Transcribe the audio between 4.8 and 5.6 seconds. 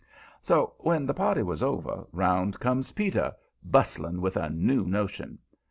notion.